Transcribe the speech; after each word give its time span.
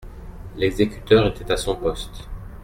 L'exécuteur 0.55 1.27
était 1.27 1.51
à 1.51 1.57
son 1.57 1.75
poste. 1.75 2.27